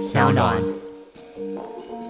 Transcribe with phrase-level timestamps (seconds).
[0.00, 0.56] 小暖。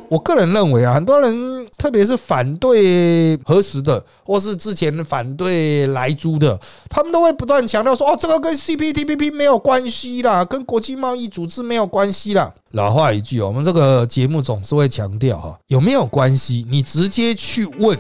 [0.08, 6.58] 我个人认为啊，很多人特别是反对核实的，或是之前反对来租的，
[6.88, 16.66] 他们都会不断强调说：“哦，这个跟 CPTPP 没有关系啦，跟国际贸易组织没有关系啦。”老话一句，我们这个节目总是会强调哈，有没有关系？
[16.68, 17.96] 你直接去问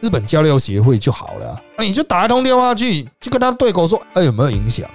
[0.00, 4.86] 日本交流协会就好了，那你就打一通电话去，就跟他对口说：“哎，有没有影响？”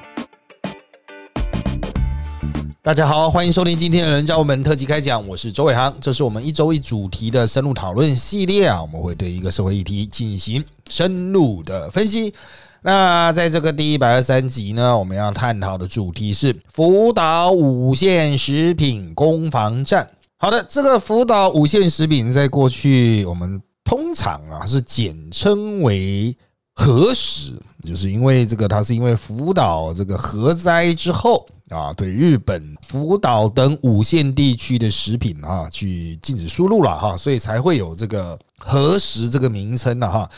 [2.84, 12.34] 大家好，欢迎收听今天的人教我们特辑开讲，我是周伟航，这是我们一周一主题的深入讨论系列啊，我们会对一个社会议题进行深入的分析。
[12.82, 20.10] 那在这个第一百二十三集呢，我们要探讨的主题是福岛五线食品攻防战。
[20.40, 26.36] 好的，这个福岛五线食品在过去我们通常啊是简称为
[26.74, 31.46] 核食，就是因为这个它是因为福岛这个核灾之后。
[31.72, 40.30] 啊，对日本福岛等五线地区的食品啊，去禁止输入了哈，所以才会有这个核实这个名称了哈。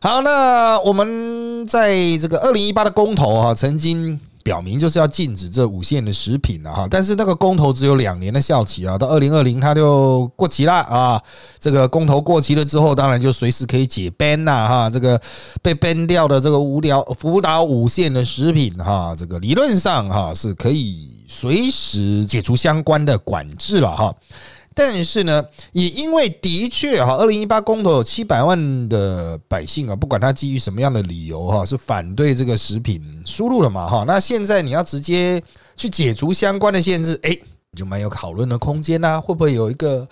[0.00, 4.20] 好，那我们在这个二零一八的公投啊，曾经。
[4.44, 11.22] 表明就是要禁止这五线的食品了哈，但是那个公投只有两年的效期啊，到二零二零它就过期了啊。
[11.58, 14.90] 这个公投过期了之后，当然就随时可以解 ban 啦哈。
[14.90, 15.20] 这个
[15.62, 24.14] 被 ban 掉的这个无聊辅导五线的食品哈，这个理论上哈是可以随时解除相关的管制了哈。
[24.74, 34.04] 但是呢，也因为的确哈，二零一八公投有七百万的百姓啊，不管他基于什么样的理由哈，是反对这个食品输入了嘛哈。
[34.06, 35.42] 那现在你要直接
[35.76, 37.36] 去解除相关的限制，哎，
[37.76, 39.20] 就蛮有讨论的空间呐。
[39.20, 40.08] 会不会有一个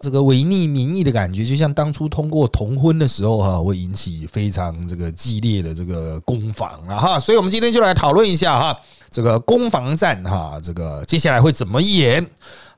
[0.00, 1.44] 这个违逆民意的感觉？
[1.44, 7.20] 就像当初通过同婚的时候哈，会引起非常这个激烈的这个攻防啊哈。
[7.20, 8.76] 所以我们今天就来讨论一下哈，
[9.10, 12.26] 这个攻防战哈，这个接下来会怎么演？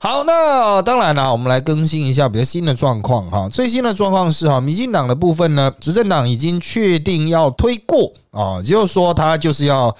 [0.02, 3.48] 好，那当然了，我们来更新一下比较新的状况哈。
[3.48, 9.96] 最新的状况是哈，民进党的部分呢，执政党已经确定要推过啊，也就是说，它就是要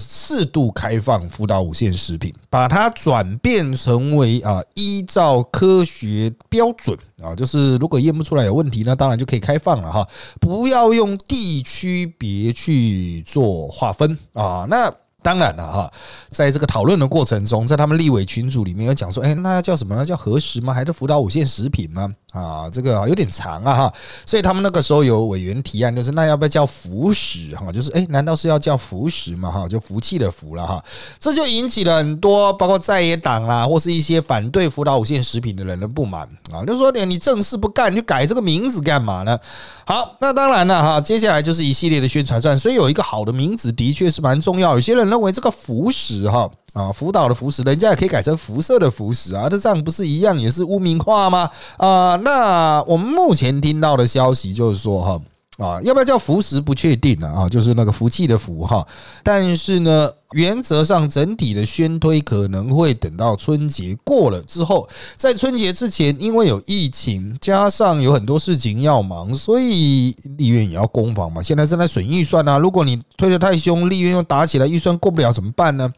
[0.00, 10.04] 适度开放福岛五线食品，把它转变成为啊，依照科学标准啊，就是如果验不出来有问题，那当然就可以开放了哈，
[10.40, 14.92] 不要用地区别去做划分啊，那。
[15.26, 15.92] 当然了哈，
[16.28, 19.96] 在这个讨论的过程中，在他们立委群组里面有讲说，哎，那要叫什么？
[19.96, 20.72] 那叫核实吗？
[20.72, 22.14] 还是辅导五线食品吗？
[22.36, 23.94] 啊，这个有点长啊哈，
[24.26, 27.72] 所以他们那个时候有委员提案，就是那要不要叫福食哈？
[27.72, 29.50] 就是哎，难道是要叫福食嘛？
[29.50, 30.84] 哈，就福气的福了哈，
[31.18, 39.38] 这就引起了很多包括在野党啦，或是一些反对福岛五线食品的人的不满啊，就说你你正事不干，你改这个名字干嘛呢？
[39.86, 44.74] 好，那当然了哈，接下来就是一系列的宣传战，所以有一个好的名字的确是蛮重要。
[44.74, 46.50] 有些人认为这个福食哈。
[46.72, 51.48] 啊，福岛的福食，人家也可以改成辐射的福食啊，这这样不是一样也是污名化吗？
[51.78, 55.20] 啊，那我们目前听到的消息就是说，哈
[55.56, 58.86] 啊，要不要叫福食不确定了啊，就是那个福气的福哈，
[59.22, 75.90] 但是呢，原则上整体的宣推可能会等到春节过了之后，在春节之前，因为有疫情，加上有很多事情要忙，所以立院也要攻防嘛，现在正在损预算啊，如果你推得太凶，立院又打起来，预算过不了怎么办呢？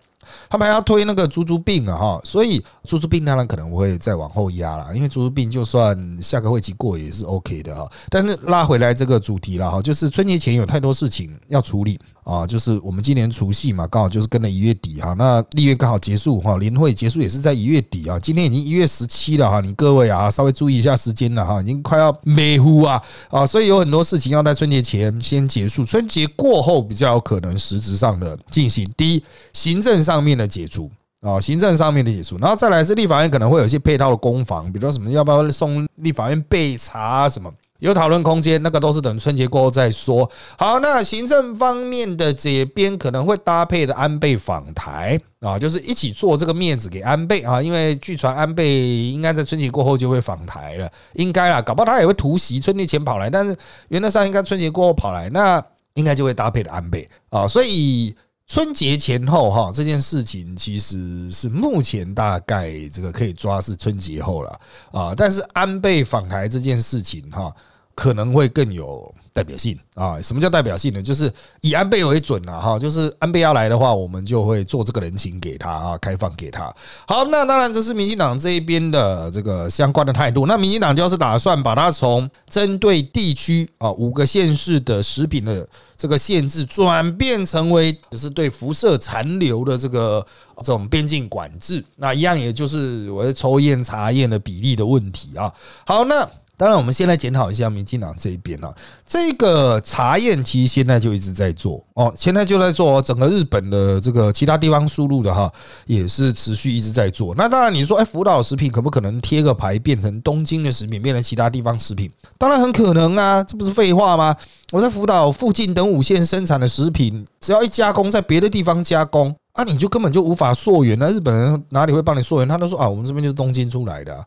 [0.49, 7.91] 他们还要推那个猪猪病啊哈，所以猪猪病当然可能会再往后压了，因为猪猪病就算下个会期过也是 OK 的哈。
[8.11, 11.99] 但是拉回来这个主题了哈，就是春节前有太多事情要处理。
[12.25, 28.87] 啊，就是我们今年除夕嘛，刚好就是跟了一月底哈，那立月刚好结束哈，年会结束也是在一月底啊，今天已经一月十七了哈，你各位啊，稍微注意一下时间了哈，已经快要美乎啊啊，所以有很多事情要在春节前先结束，春节过后比较有可能实质上的进行。
[28.95, 29.25] 第一，
[29.55, 30.91] 行政上方面的解除
[31.21, 37.53] 啊，行政上面的解除，然后再来是立法院可能会有一些配套的攻防，比如说什么要不要送立法院备查什么。
[37.79, 40.29] 有讨论空间，那个都是等春节过后再说。
[40.59, 53.57] 好，那行政方面的这边可能会搭配的安倍访台啊，就是一起做这个面子给安倍啊，因为据传安倍应该在春节过后就会访台了，应该啦，搞不好他也会突袭春节前跑来，但是
[53.91, 55.65] 原则上应该春节过后跑来，那
[55.95, 58.15] 应该就会搭配的安倍啊，所以。
[58.49, 64.61] 春节前后哈，这件事情其实是目前大概这个可以抓是春节后了
[64.91, 65.15] 啊。
[65.15, 67.55] 但是安倍访台这件事情哈，
[67.95, 70.21] 可能会更有代表性啊。
[70.21, 71.01] 什么叫代表性呢？
[71.01, 76.75] 就是以安倍为准啊，哈，就是安倍要来的话，我们就会做这个人情给他啊，开放给他。
[77.07, 80.47] 好，那当然这是民进党这一边的这个相关的态度。
[80.47, 90.27] 那民进党就是打算把它从针对地区啊五个县市的食品的这个限制，转变成为就是对辐射残留的这个
[90.59, 91.85] 这种边境管制。
[91.97, 95.53] 那一样也就是我抽验查验的比例的问题啊。
[95.87, 96.29] 好，那。
[96.59, 98.75] 当然，我们先来检讨一下民进党这一边啊，
[99.07, 105.51] 这个查验其实现在就一直在做哦，现在就在做整个日本的这个其他地方输入的哈，
[105.87, 107.33] 也是持续一直在做。
[107.37, 112.11] 那当然，你说哎，福岛食品可不可能贴个牌变成东京的食品，变成其他地方食品？
[112.37, 114.35] 当然很可能啊，这不是废话吗？
[114.73, 120.99] 我在福岛附近等五线生产的食品，只要一加工在别的地方加工啊，你就根本就无法溯源。
[120.99, 122.49] 那日本人哪里会帮你溯源？
[122.49, 124.27] 他都说啊，我们这边就是东京出来的。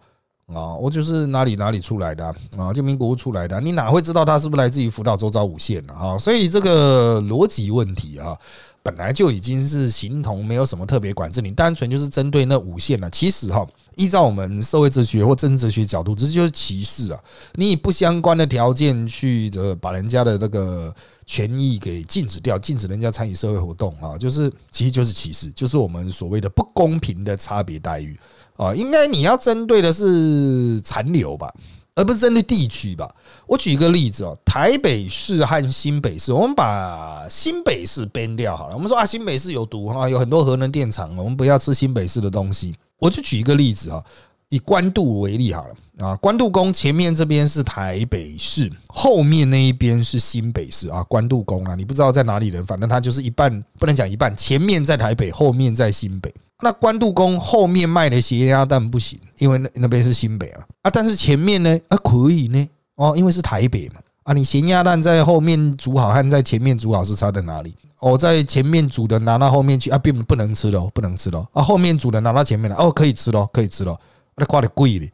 [0.54, 2.26] 啊我就是哪里哪里出来的
[2.58, 5.94] 啊，就民国出来的，你哪会知道他是不是来自于福岛周遭五县呢？
[5.94, 8.38] 啊，所以这个逻辑问题啊，
[8.84, 13.10] 本来就已经是形同没有什么特别管制，你单纯就是针对那五县了。
[13.10, 17.20] 其实哈，依照我们社会哲学或政治哲学角度，这就是歧视啊！
[17.56, 20.94] 你以不相关的条件去这把人家的这个
[21.26, 28.20] 权益给禁止掉，禁止人家参与社会活动啊，就是其实就是歧视，就是我们所谓的不公平的差别待遇。
[28.62, 31.52] 啊，应该你要针对的是残留吧，
[31.96, 33.10] 而不是针对地区吧。
[33.48, 38.76] 我举一个例子哦，台北市和新北市，我们把新北市编掉好了。
[38.76, 42.76] 我们说啊，新北市有毒哈，有很多核能电厂，我们不要吃新北市的东西。
[43.00, 44.04] 我就举一个例子啊，
[44.50, 45.74] 以关渡为例好了
[46.06, 51.02] 啊，关渡宫前面这边是台北市，后面那一边是新北市啊。
[51.06, 56.32] 关渡宫啊，你不知道在哪里人，反正它就是一半，不能讲一半，前面在台北，后面在新北。
[56.62, 60.66] 那关渡宫后面卖的咸鸭蛋不行，因为那那边是新北啊。
[60.84, 61.80] 啊，但是前面呢？
[61.90, 62.70] 啊可以呢。
[62.96, 63.96] 哦，因为是台北嘛。
[64.24, 67.76] 啊，你咸鸭蛋在后面煮好和在前面煮好是差在哪里？
[68.00, 73.98] 哦，在前面煮的拿到后面去啊，并不能吃喽，不能吃喽啊，后面煮的拿到前面来哦，可以吃喽，可以吃喽，
[74.36, 75.10] 那挂的贵哩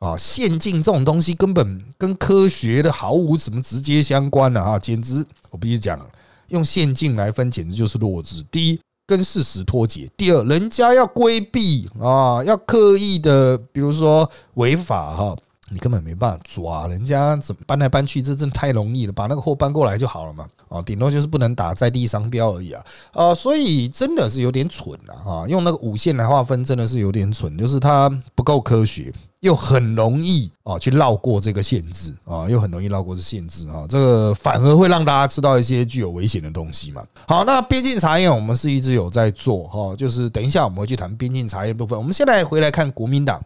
[0.00, 6.00] 啊，现进这种东西根本跟科学的毫无什么直接相关的啊，简直我必须讲，
[6.48, 8.44] 用现进来分简直就是弱智。
[8.50, 8.80] 第一。
[9.08, 10.10] 跟事实脱节。
[10.18, 15.34] 第二，人家要规避啊，要刻意的，比如说违法哈，
[15.70, 20.46] 你根本没办法抓人家，怎么搬来搬去，这真的太容易了，把那个货搬过来就好了嘛。
[20.68, 22.84] 啊，顶多就是不能打在地商标而已啊。
[23.12, 29.10] 啊，所以真的是有点蠢了啊，用那个五线来划分，真的是有点蠢，就是它不够科学。
[29.40, 37.02] 又很容易啊，去绕过这个限制啊，又很容易绕过这限制啊，这个反而会让大家吃到一些具有危险的东西嘛。
[37.26, 41.98] 好，那边境查验我们是一直有在做哈，就是等一下我们会去谈边境查验部分。
[41.98, 43.40] 我们现在回来看国民党。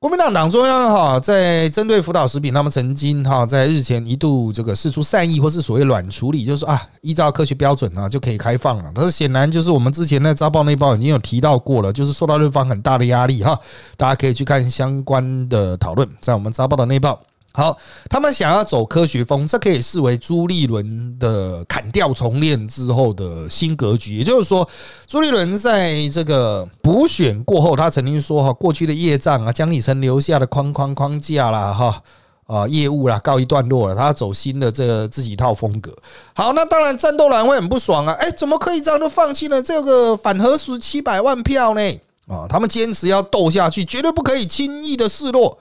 [0.00, 8.90] 国民党党中央哈，在针对福岛食品，他们曾经哈在日前一度这个释出善意，或是所谓软处理，就是啊，依照科学标准啊就可以开放了。
[8.94, 13.60] 但是显然就是我们之前在招报内报已经有提到过了，就是受到日方很大的压力哈。
[13.98, 17.20] 大家可以去看相关的讨论，在我们招报的内报。
[17.52, 17.76] 好，
[18.08, 24.18] 他们想要走科学风，这可以视为朱立伦的砍掉重练之后的新格局。
[24.18, 24.68] 也就是说，
[25.04, 32.00] 朱立伦在这个补选过后，他曾经说：“哈，过去的业障啊，江里成留下的框框框架啦，哈
[32.46, 33.96] 啊，业务啦，告一段落了。
[33.96, 35.92] 他要走新的这自己一套风格。”
[36.34, 38.12] 好，那当然战斗蓝会很不爽啊！
[38.20, 41.80] 哎，怎么可以这样就放弃了这个反核十七百万票呢？
[42.28, 45.58] 啊，他们坚持要斗下去，绝对不可以轻易的示弱。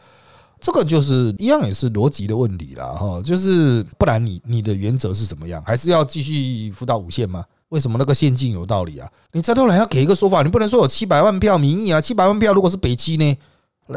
[0.62, 3.22] 这个就是一样，也是逻辑的问题了哈。
[3.22, 5.64] 就是不然，你你的原则是怎么样？
[5.66, 7.44] 还是要继续辅导五线吗？
[7.70, 9.08] 为什么那个县境有道理啊？
[9.32, 12.02] 你再突然要给一个说法，你不能说有七百万票民意啊？
[12.02, 13.38] 七百万票如果是北七呢？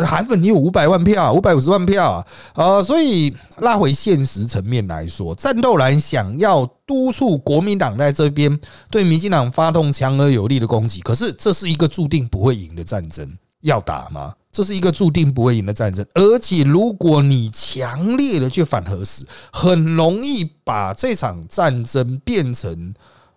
[0.07, 2.27] 韩粉你有五百万票，五百五十万票啊？
[2.55, 8.59] 呃，所以拉回现实层面来说，战斗蓝想要督促国民党在这边
[8.91, 14.33] 对民进党发动强而有力的攻击，可是这是一个注定不会赢的战争，要打吗？
[14.53, 22.95] 这是一个注定不会赢的战争，而且如果你强烈的去反核时，很容易把这场战争变成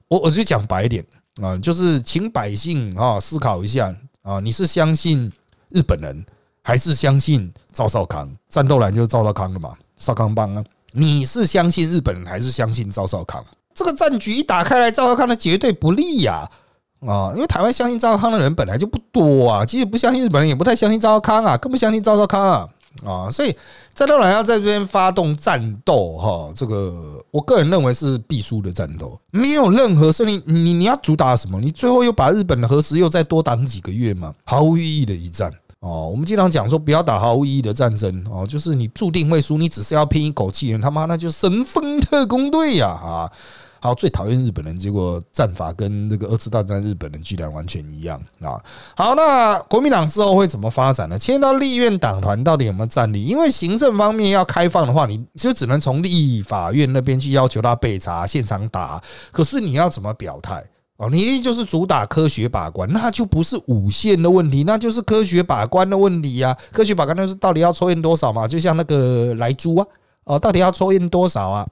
[0.09, 1.05] 我我就讲白一点
[1.41, 5.31] 啊，就是请百姓啊思考一下啊，你是相信
[5.69, 6.25] 日本人
[6.61, 8.29] 还是相信赵少康？
[8.49, 13.41] 战斗蓝就是赵少康的嘛，少康帮啊，你是相信日本人还是相信赵少康？
[13.73, 16.51] 这个战局一打开来，赵少康的绝对不利呀。
[17.01, 22.69] 啊因为台湾相信赵康的人本来就不多啊，其实不相信日本人，也不太相信赵康啊，更不相信赵少康啊
[23.03, 23.53] 啊，所以
[23.93, 30.41] 战斗蓝要在这边发动战斗哈，这个我个人认为是必输的战斗，没有任何胜利。
[30.45, 31.59] 你你要主打什么？
[31.59, 34.33] 你最后又把日本的核实又再多挡几个月吗？
[34.45, 43.31] 毫无意义的一战哦，我们经常讲说不要打毫无意义的战争哦，就是你注定会输，你只是要拼一口气，他妈那就神风特工队呀啊！
[43.85, 48.59] 好，最讨厌日本人，结果战法跟那个二次大战日本人居然完全一样啊！
[48.95, 51.19] 好，那国民党之后会怎么发展呢？
[51.19, 53.23] 迁到立院党团到底有没有战力？
[53.23, 58.99] 因为行政方面要开放的话，你就只能从立法院那边去要求他备查、现场打。
[59.31, 60.65] 可是你要怎么表态？
[60.97, 66.57] 哦，你就是主打科学把关，那就不是五线的问题，那就是科学把关的问题呀。
[66.71, 68.47] 科学把关就是到底要抽验多少嘛？
[68.47, 69.85] 就像那个来猪啊，
[70.23, 71.67] 哦，到底要抽验多少啊？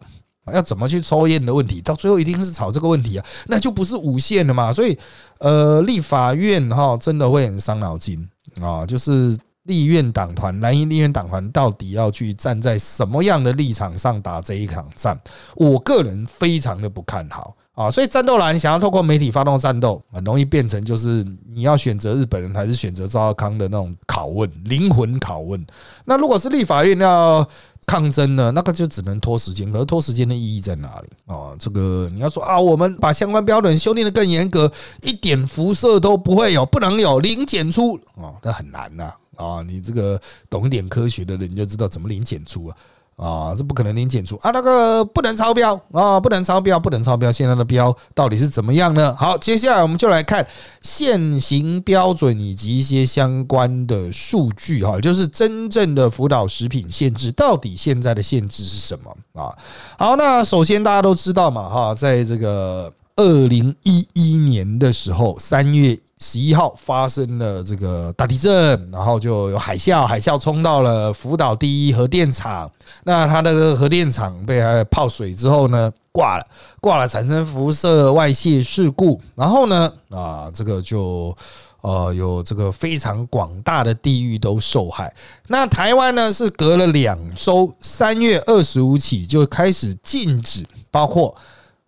[0.52, 4.74] 要怎么去抽烟的问题，到最后一定是吵这个问题啊，那就不是五线的嘛。
[4.74, 4.98] 所以，
[5.40, 8.28] 呃，立法院哈真的会很伤脑筋
[8.60, 15.18] 啊，就是立院党团、蓝营立院党团到底要去站在什么样的立场上打这一场战？
[15.56, 17.56] 我个人非常的不看好。
[17.74, 25.66] 啊，所以战斗蓝想要透过媒体发动战斗，很容易变成就是你要选择日本人还是选择赵少康的那种拷问、灵魂拷问。
[26.06, 27.44] 那如果是立法院要
[27.86, 29.72] 抗争呢，那个就只能拖时间。
[29.72, 31.10] 可拖时间的意义在哪里？
[31.26, 34.72] 啊，这个你要说啊，我们把相关标准修订的更严格，
[35.02, 39.62] 一点辐射都不会有，不能有零检出啊，那很难呐啊！
[39.66, 42.78] 你这个懂点科学的人就知道怎么零检出啊。
[43.16, 44.52] 啊，这不可能零检出啊！
[44.52, 47.32] 那个不能超标啊，不能超标，不能超标。
[47.32, 49.16] 现在的标到底是怎么样呢？
[49.16, 50.46] 好，接下来我们就来看
[50.82, 59.56] 现行标准以及一些相关的数据哈，就是真正的辅导食品限制到底现在的限制是什么啊？
[59.98, 66.00] 好，那首先大家都知道嘛哈，在这个二零一一年的时候，三月。
[66.24, 72.72] 十一号发生了这个大地震，然后就有海啸，海啸冲到了福岛第一核电厂。
[73.04, 76.48] 那它那个核电厂被泡水之后呢，挂了，
[76.80, 79.20] 挂了，产生辐射外泄事故。
[79.36, 81.36] 然后呢，啊，这个就
[81.82, 85.14] 呃有这个非常广大的地域都受害。
[85.48, 91.36] 那台湾呢是隔了两周，三月二十五起就开始禁止，包括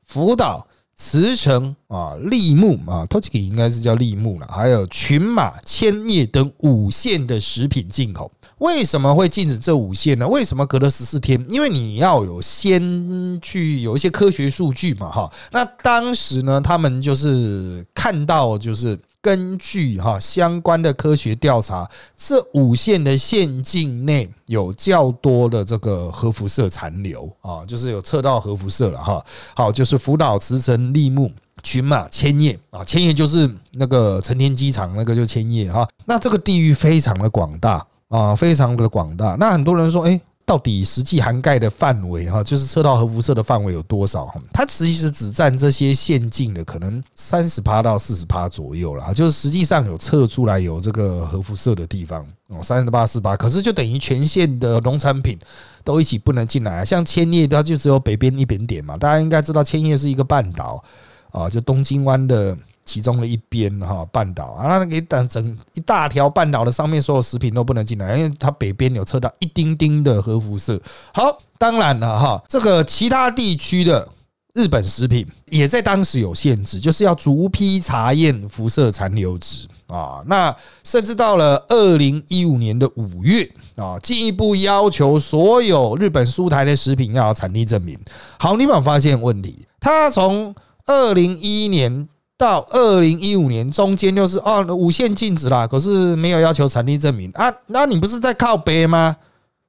[0.06, 0.68] 福岛。
[0.98, 10.28] 慈城啊，立木啊 t o c h i 应该是叫立木了，还有群马、千叶等五线的食品进口，为什么会禁止这五线呢？
[10.28, 11.46] 为什么隔了十四天？
[11.50, 15.32] 因为你要有先去有一些科学数据嘛，哈。
[15.52, 18.98] 那当时呢，他们就是看到就是。
[19.26, 29.26] 根据哈相关的科学调查，这五线的县境内有较多的这个核辐射残留啊，就是有测到核辐射了哈。
[29.56, 31.32] 好，就是福岛、慈城、立木、
[31.64, 35.90] 群马、千叶啊，千叶就是那个成田机场那个就千叶哈。
[36.06, 39.36] 那这个地域非常的广大啊，非常的广大。
[39.40, 40.22] 那很多人说，哎。
[40.46, 44.32] 到底实际涵盖的范围哈，就是测到核辐射的范围有多少？
[44.54, 55.40] 它其实只占这些线径的可能三十趴到四十趴左右了，就是实际上有测出来有这个核辐射的地方哦，三十八四十八，可是就等于全县的农产品
[55.84, 56.86] 都一起不能进来。
[56.86, 60.84] 像千叶，它就只有北边一点点嘛，大家应该知道千叶是一个半岛
[61.32, 62.56] 啊，就东京湾的。
[62.86, 70.80] 其中的一边哈半岛啊，那给等整一大条半岛的上面所有食品都不能进来，因为它北边有测到一丁丁的核辐射。
[71.12, 74.08] 好，当然了哈，这个其他地区的
[74.54, 80.24] 日本食品也在当时有限制，就是要逐批查验辐射残留值啊。
[80.28, 87.98] 那甚至到了二零一五年的五月啊，进一步要求所有日本苏台的食品要有产地证明。
[88.38, 89.66] 好，你有没有发现问题？
[89.80, 90.54] 它从
[90.86, 92.08] 二零一一年。
[92.38, 97.54] 到二零一五年中间就是哦，五线禁止啦，可是没有要求产地证明啊？
[97.68, 99.16] 那你不是在靠背吗？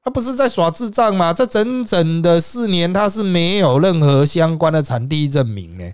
[0.03, 1.33] 他不是在耍智障吗？
[1.33, 5.85] 这整整的四年，他是没有任何相关的产地证明呢。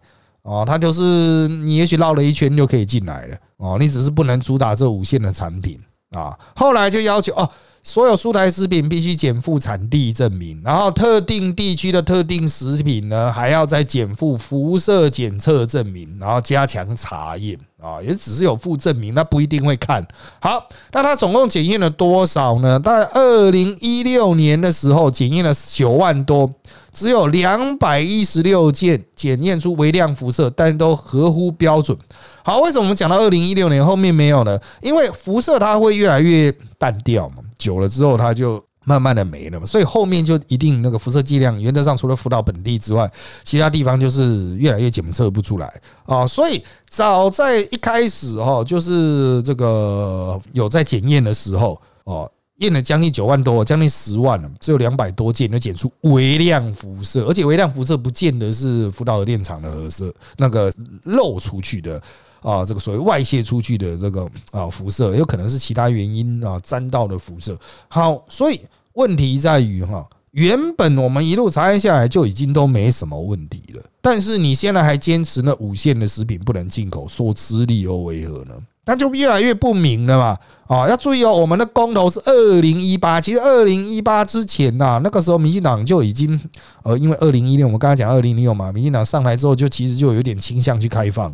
[0.42, 5.78] 哦，他就是你也许绕了一圈就可以进来了哦，你只是不能主打这五线的产品
[6.10, 6.38] 啊。
[6.56, 7.48] 后来就要求哦。
[7.84, 20.06] 所有蔬菜食品必须减负产地证明，然后特定地区的特定食品呢，还要再减负辐射检测证明，然后加强查验啊，也只是有附证明，那不一定会看
[20.40, 20.68] 好。
[20.92, 22.78] 那他总共检验了多少呢？
[22.78, 26.48] 在二零一六年的时候，检验了九万多，
[26.92, 31.98] 只有两百一十六件检验出微量辐射，但都合乎标准。
[32.44, 34.56] 好，为什么我们讲到二零一六年后面没有呢？
[34.80, 37.41] 因为辐射它会越来越淡掉嘛。
[37.62, 43.08] 久了之后，它就慢慢的没了嘛，所以后面就一定那个辐射剂量，原则上除了福岛本地之外，
[43.44, 46.26] 其他地方就是越来越检测不出来啊。
[46.26, 62.02] 所以早在一开始哦，就是这个有在检验的时候哦，验了将近九万多，将近十万了，只有两百多件就检出微量辐射，而且微量辐射不见得是福岛核电厂的核射那个漏出去的。
[62.42, 67.56] 啊，这个所谓外泄出去的这个啊辐射，有可能是其他原因啊沾到的辐射。
[67.88, 68.60] 好，所以
[68.94, 78.54] 问题在于哈，原本我们一路查验下来就已经都没什么问题了，但是你现在还坚持那五线的食品不能进口，说吃力又为何呢？
[78.84, 80.36] 那就越来越不明了嘛！
[80.66, 86.40] 啊，要注意哦，我们的公投是二零一八，其实二零一八之前呐，那个时候民进党就已经
[86.82, 91.32] 呃，因为二零一六我们刚才讲二零一六嘛，民进党上台之后就其实就有点倾向去开放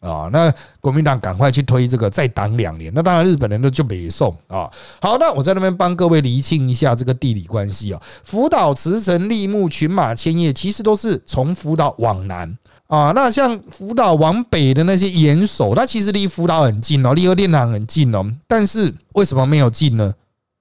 [0.00, 4.70] 啊，那国民党赶快去推这个再挡两年，那当然日本人都就北送啊。
[5.00, 12.58] 好，那我在那边帮各位厘清一下这个地理关系啊，福岛、茨城、立木、群马、千叶，其实都是从福岛往南。
[12.86, 18.24] 啊，那像福岛往北的那些岩手，它其实离福岛很近哦，离核电厂很近哦。
[18.48, 20.12] 但是为什么没有禁呢？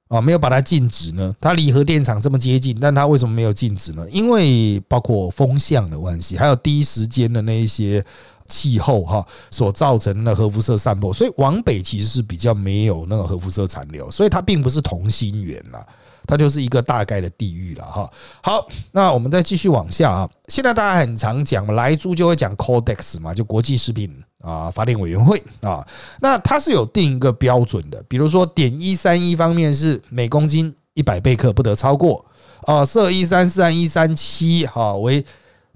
[0.10, 1.34] 啊，没有把它禁止呢？
[1.42, 4.06] 它离核电厂这么接近，但它为什么没有禁止呢？
[4.12, 8.06] 因为包括风向的关系，还有第一时间的那一些
[8.50, 15.86] 气候哈所造成的核辐射散播，所以往北其实是比较没有那个核辐射残留，所以它并不是同心圆啦。
[16.28, 18.08] 它就是一个大概的地域了哈。
[18.44, 20.30] 好，那我们再继续往下啊。
[20.48, 25.84] 现在大家很常讲，来猪就会讲 Codex 嘛，就国际食品啊法典委员会啊。
[26.22, 32.24] 那它是有定一个标准的，比如说点一三一方面是每公斤一百贝克不得超过
[32.62, 35.26] 啊，色一三四一三七哈为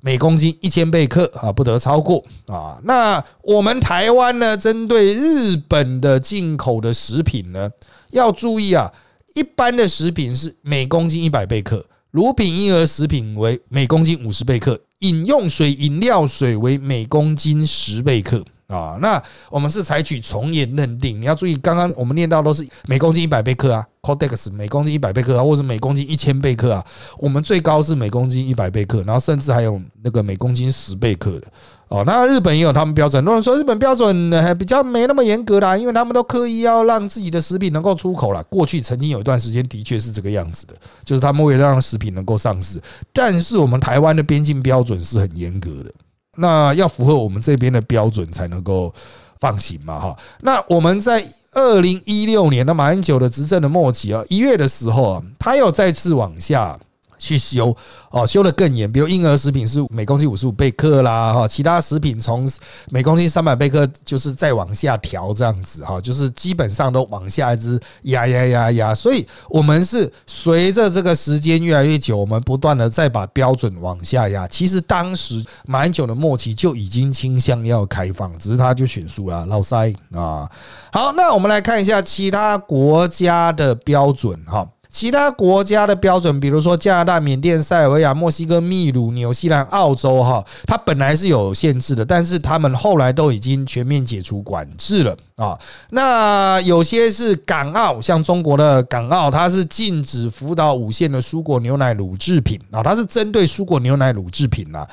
[0.05, 2.77] 每公斤一千贝克啊不得超过啊。
[2.83, 7.71] 那我们台湾呢，针对日本的进口的食品呢，
[8.11, 8.91] 要注意啊。
[9.33, 18.43] 一般的食品是每公斤一百贝克，乳品婴儿食品为每公斤五十贝克，饮用水饮料水为每公斤十贝克。
[18.67, 26.83] 啊，那我们是采取从严认定，你要注意，刚刚我们念到都是每公斤一百贝克啊，Codex 每公斤一百贝克啊，或者每公斤一千贝克啊，
[27.19, 31.47] 我们最高是每公斤一百贝克，然后甚至还有那个每公斤十贝克的。
[31.89, 38.43] 哦，那日本也有他们标准，很多人说日本标准还比较没那么严格啦，因为他们都刻意要让自己的食品能够出口了。
[38.45, 40.73] 过去曾经有一段时间的确是这个样子的，
[41.05, 42.81] 就是他们为了让食品能够上市，
[43.13, 45.93] 但是我们台湾的边境标准是很严格的。
[46.35, 48.93] 那要符合我们这边的标准才能够
[49.39, 50.17] 放行嘛，哈。
[50.41, 56.79] 那我们在二零一六年的马英九的执政的末期啊，一月的时候啊，他又再次往下。
[57.23, 57.73] 去修
[58.09, 62.51] 哦，修的更严，比如婴儿食品是每公斤五十五贝克啦，哈，其他食品从
[62.89, 74.45] 每公斤三百贝克就是再往下调这样子哈，就是基本上都往下一直压压压压，所以我们是随着这个时间越来越久，我们不断的再把标准往下压。
[74.49, 80.51] 其实当时马英九的末期就已经倾向要开放，只是他就选输了，老塞啊。
[80.91, 84.67] 好，那我们来看一下其他国家的标准哈。
[84.93, 95.59] 其他国家的标准，比如说加拿大、缅甸、塞尔维亚、墨西哥、秘鲁、纽西兰、澳洲，哈，它本来是有限制的，但是他们后来都已经全面解除管制了啊。
[95.89, 104.87] 那有些是港澳，像中国的港澳，它是禁止福岛五线的蔬果、牛奶、乳制品啊，它是针对蔬果、牛奶、乳制品啊。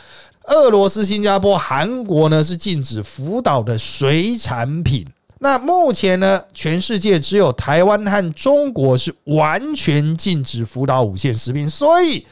[0.47, 5.07] 俄罗斯、新加坡、韩国呢是禁止福岛的水产品。
[5.42, 12.26] 那目前呢，全世界只有台湾和中国是完全禁止福岛五线食品，所以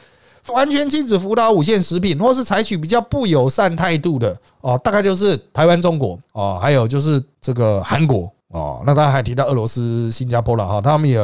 [0.49, 8.83] 完全禁止福岛五线食品，或是采取比较不友善态度的哦，大概就是台湾、中国哦，还有就是这个韩国哦。
[8.85, 11.19] 那他还提到俄罗斯、新加坡了哈，他们也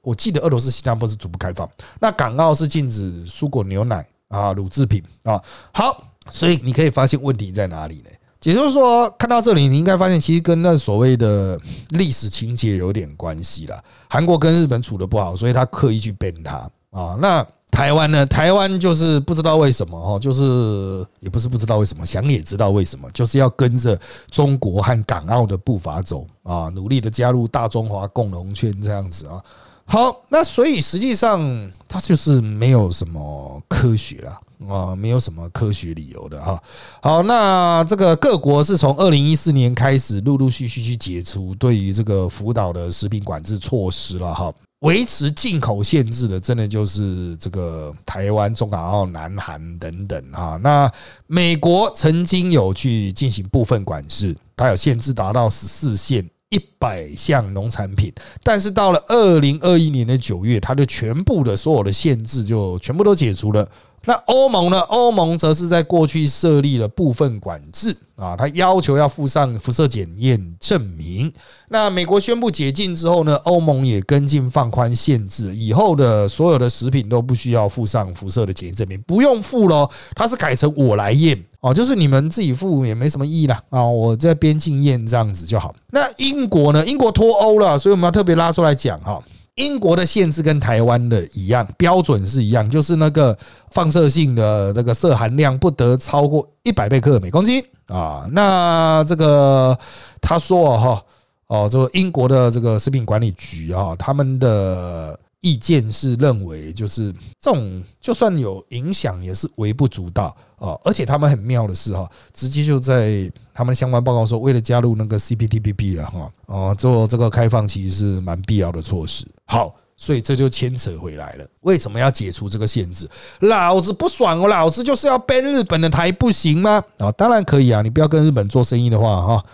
[0.00, 1.68] 我记得俄罗斯、新加坡是逐步开放。
[2.00, 5.38] 那港澳是禁止蔬果、牛奶啊、乳制品啊。
[5.74, 8.10] 好，所以你可以发现问题在哪里呢？
[8.44, 11.58] 也就是说，看到这里，你应该发现其实跟那所谓的
[11.90, 13.82] 历史情节有点关系了。
[14.08, 17.18] 韩国跟日本处的不好，所以他刻意去变他啊。
[17.20, 18.24] 那台湾呢？
[18.24, 23.98] 台湾就是不知道为什么哦，就是也不是不知道为什么，想也知道为什么，就是要跟着
[24.30, 29.42] 中国和港澳的步伐走啊，努力的加入大中华共荣圈这样子啊。
[29.84, 31.40] 好，那所以实际上
[31.86, 36.62] 它就是没有什么科学了啊，没有什么科学理由的哈。
[37.02, 50.58] 好，那这个各国是从二零一四年开始陆陆续续去解除对于这个福岛的食品管制措施了哈，维持进口限制的真的就是这个台湾、中港澳、南韩等等啊。
[50.62, 50.90] 那
[51.26, 56.28] 美国曾经有去进行部分管制，它有限制达到十四县。
[56.50, 58.10] 一百项农产品，
[58.42, 63.68] 但是到了二零二一年的九月，它的全部的所有的限制就全部都解除了。
[64.04, 64.80] 那欧盟呢？
[64.80, 71.30] 欧盟则是在过去设立了部分管制啊，它要求要附上辐射检验证明。
[71.68, 81.44] 那美国宣布解禁之后呢，欧盟也跟进放宽限制，以后的所有的食品都不需要附上辐射的检验证明，不用附喽，它是改成我来验。
[81.60, 85.74] 哦，就是你们自己附也没什么意义啦啊，我在边境验这样子就好。
[85.90, 86.86] 那英国呢？
[86.86, 89.20] 英国脱欧了，所以我们要特别拉出来讲哈。
[89.58, 93.36] 英国的限制跟台湾的一样，标准是一样，就是那个
[93.70, 98.26] 放射性的那个铯含量不得超过一百贝克每公斤啊。
[98.32, 99.78] 那这个
[100.20, 101.02] 他说哈，
[101.48, 105.18] 哦，这个英国的这个食品管理局啊，他们的。
[105.40, 110.76] 意见是认为，就是这种就算有影响，也是微不足道啊。
[110.84, 119.24] 而且他们很妙的是哈，直接就在他们相关报告说，为了加入那个 CPTPP 啊哈，哦做这个开放，其实是蛮必要的措施。
[119.46, 123.08] 好，所以这就牵扯回来了，为什么要解除这个限制？
[123.40, 126.82] 老子不爽哦，老子就是要搬日本的台，不行吗？
[126.98, 129.44] 啊，当然可以啊，你不要跟日本做生意的话哈。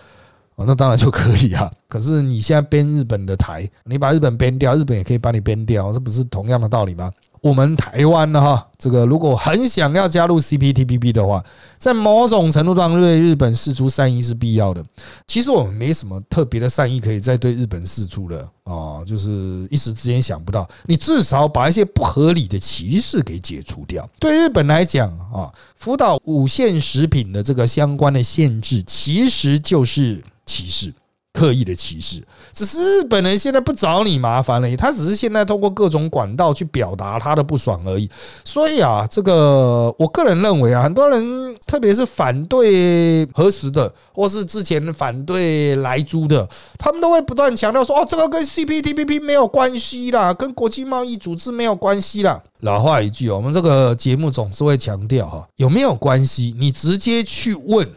[0.55, 1.69] 哦，那当然就可以啊。
[1.87, 7.11] 可是你现在编日本的台，你把日本编掉，日本也可以把你编掉，这不是同样的道理吗？
[7.41, 11.43] 我们台湾呢，哈，这个如果很想要加入 CPTPP 的话，
[11.77, 14.83] 在某种程度上对日本示出善意是必要的。
[15.27, 19.29] 其实我们没什么特别的善意可以再对日本示出了啊，就是
[19.69, 20.67] 一时之间想不到。
[20.85, 24.09] 你至少把一些不合理的歧视给解除掉。
[24.19, 30.23] 对日本来讲啊，福岛五线食品的这个相关的限制，其实就是。
[30.45, 30.93] 歧视，
[31.33, 38.09] 刻意的歧视，只是日本人现在不找你麻烦了，他只是现在通过各种管道去表达他的不爽而已。
[38.45, 56.55] 所以啊，这个我个人认为啊，很多人特别是反对核实的，或是之前反对来租的，他们都会不断强调说：“哦，这个跟 CPTPP 没有关系啦，跟国际贸易组织没有关系啦。”老话一句，我们这个节目总是会强调哈，有没有关系？
[56.57, 57.91] 你直接去问。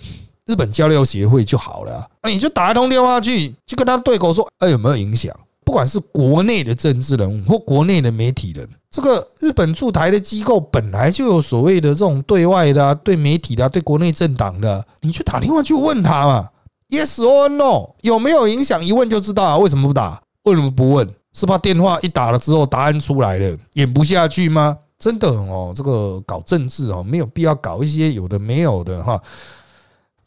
[0.49, 5.31] 日本交流协会就好了，那你就打一通电话去，就跟他对口说，哎，有没有影响？
[5.63, 16.49] 不管是国内的政治人物或国内的媒体人，这个日本驻台的机构本来就有所谓的这种对外的、对媒体的、对国内政党的，你去打电话去问他嘛
[16.89, 18.83] ，yes or no，有没有影响？
[18.83, 19.59] 一问就知道啊。
[19.59, 20.19] 为什么不打？
[20.45, 21.07] 为什么不问？
[21.35, 24.79] 是怕电话一打了之后答案出来了，演不下去吗？
[24.99, 29.21] 真的哦，这个搞政治哦，没有必要搞一些有的没有的哈。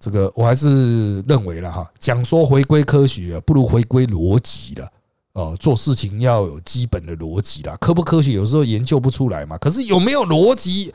[0.02, 4.88] 这个我还是认为了哈，讲说回归科学，不如回归逻辑了。
[5.34, 9.58] 哦，做事情要有基本的逻辑啦，科不科学有时候研究不出来嘛。
[9.60, 10.94] 可是有没有逻辑，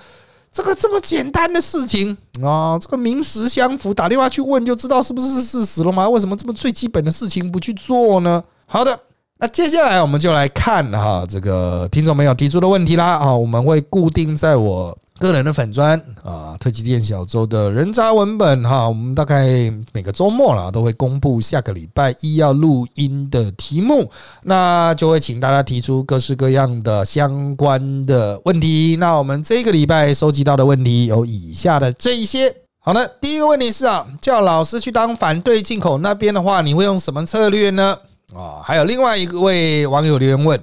[0.53, 6.07] 这个这么简单的事情啊，这个名实相符，打电话去问就知道是不是事实了吗？
[6.09, 8.43] 为什么这么最基本的事情不去做呢？
[8.67, 8.99] 好的，
[9.39, 14.99] 那接下来我们就来看哈，这个听众朋友提出的问题啦啊，我们会固定在我。
[15.19, 19.47] 个人的粉砖啊，特级店小周的人渣文本哈，我们大概
[19.93, 24.11] 每个周末了都会公布下个礼拜一要录音的题目，
[24.43, 28.97] 那就会请大家提出各式各样的相关的问题。
[29.01, 32.55] 那我们这个礼拜收集到的问题有以下的这一些。
[32.79, 37.97] 好的，第一个问题是啊，叫老师去当反对进口那边的话，你会用什么策略呢？
[38.35, 40.63] 啊，还有另外一位网友留言问。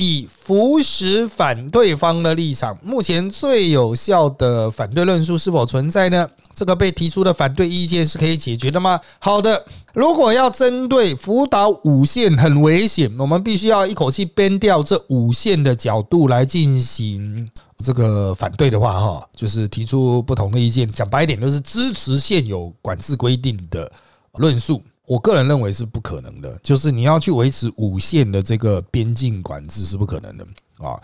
[0.00, 6.26] 以扶持反对方的立场，目前最有效的反对论述是否存在呢？
[6.54, 8.98] 这个被提出的反对意见是可以解决的吗？
[9.18, 17.46] 好的，如果要针对福岛五线很危险，我们必须要一口气编掉这五线的角度来进行
[17.84, 20.90] 这个反对的话，哈，就是提出不同的意见。
[20.90, 23.90] 讲白一点，就是支持现有管制规定的
[24.32, 24.82] 论述。
[25.10, 30.46] 我个人认为是不可能的，就是你要去维持五线的这个边境管制是不可能的
[30.78, 30.94] 啊，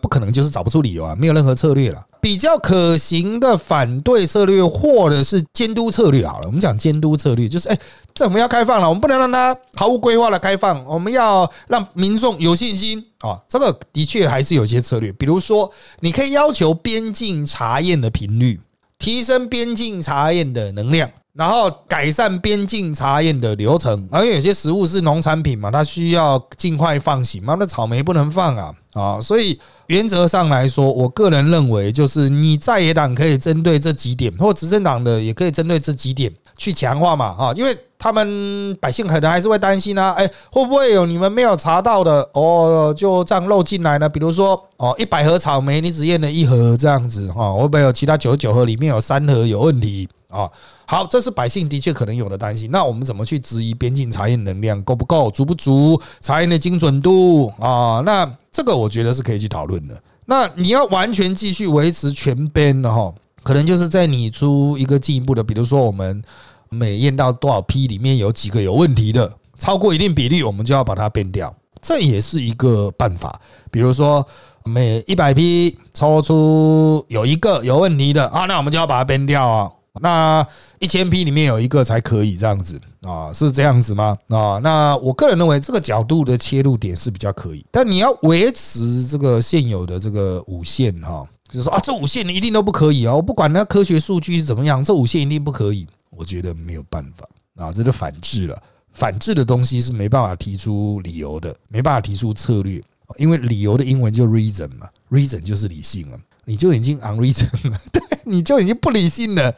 [0.00, 2.06] 不可能就是找不出理由啊，没有任何策略了。
[2.20, 7.76] 比较可行的反对策略或者是监督策略，好了，我们讲监督策略，就是哎，
[8.14, 13.42] 政府要开放了，我们不能让它毫无规划的开放，我们要让民众有信心啊。
[13.48, 15.68] 这个的确还是有些策略，比如说
[15.98, 18.60] 你可以要求边境查验的频率，
[19.00, 21.10] 提升边境查验的能量。
[21.38, 29.20] 然后改善边境查验的流程，而有些食物是农产品嘛，它需要尽快放行嘛，那草莓不能放啊啊！
[29.20, 44.08] 所以原则上来说，我个人认为，就是你在野党可以针对这几点，或执政党的也可以针对这几点去强化嘛啊，因为他们百姓可能还是会担心啊，哎，会不会有你们没有查到的哦，就这样漏进来呢？
[44.08, 50.50] 比如说哦，一百盒草莓你只验了一盒这样子哈，会不会有其他九十九盒里面有三盒有问题啊？
[50.90, 52.70] 好，这是百姓的确可能有的担心。
[52.70, 58.00] 那我们怎么去质疑边境查验能量够不够、足不足、查验的精准度啊？
[58.06, 60.02] 那这个我觉得是可以去讨论的。
[60.24, 66.22] 那你要完全继续维持全边的哈，可能就是在你出一个进一步的，比如说我们
[66.70, 71.54] 每验到多少批里面有几个有问题的，超过一定比例，我们就要把它变掉。
[71.82, 73.38] 这也是一个办法。
[73.70, 74.26] 比如说
[74.64, 79.70] 每一百批抽出有一个有问题的啊，那我们就要把它变掉啊。
[80.00, 80.46] 那
[80.78, 84.16] 一千批里面有一个才可以这样子啊，是这样子吗？
[84.28, 98.62] 啊，那我个人认为这个角度的切入点是比较可以，但你要维持这个现有的这个五线哈，就是说啊，这五线你一定都不可以啊，我不管那科学数据是怎么样，这五线一定不可以，我觉得没有办法啊，这就反制了。
[98.90, 102.82] 反制的东西是没办法提出理由的，没办法提出策略，
[103.16, 109.54] 因为理由的英文就 reason 嘛，reason 就是理性了，你就已经 unreason 了，对，你就已经不理性了，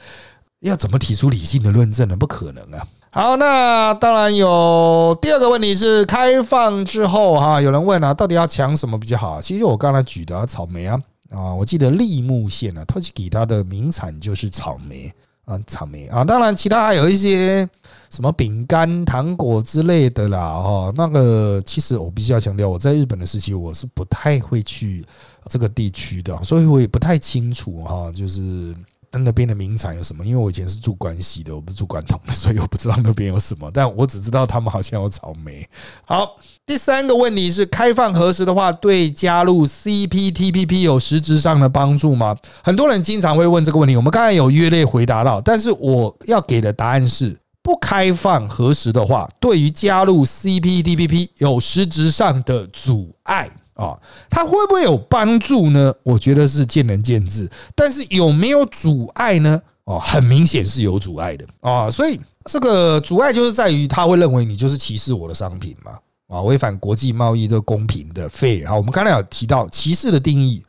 [0.60, 2.16] 要怎么提出理性的论证呢？
[2.16, 2.86] 不可能啊！
[3.10, 9.40] 好，那当然有第二个问题是开放之后哈，有人问啊，到底要抢什么比较好？
[9.42, 15.12] 其实我刚才举的草莓啊啊，我记得立木县啊，它给它的名产就是草莓。
[15.46, 17.68] 啊，草莓啊，当然其他还有一些
[18.08, 25.04] 什么饼干、糖果之类的啦，哈，那个其实我必须要强调，我在日本的时期我是不太会去
[25.48, 28.72] 这个地区的，所以我也不太清楚哈，就是。
[29.18, 30.24] 那边的名产有什么？
[30.24, 33.70] 因为我以前是住关西的，我不是住关东的，所以我不知道那边有什么。
[33.74, 35.68] 但我只知道他们好像有草莓。
[36.04, 42.36] 好，第三个问题是：开放核实的话，对加入 CPTPP 有实质上的帮助吗？
[42.62, 43.96] 很多人经常会问这个问题。
[43.96, 53.50] 我们刚才有约略回答到，但是我要给的答案是：不开放核实的话，对于加入 CPTPP 有实质上的阻碍。
[53.80, 55.90] 啊，它会不会有帮助呢？
[56.02, 57.50] 我觉得是见仁见智。
[57.74, 59.58] 但是有没有阻碍呢？
[59.84, 61.88] 哦，很明显是有阻碍的啊。
[61.88, 68.76] 所以这个阻碍就是在于他会认为你就是歧视我的商品嘛，啊，违反国际贸易这公平的 fair 啊。
[68.76, 70.62] 我们刚才有提到歧视的定义，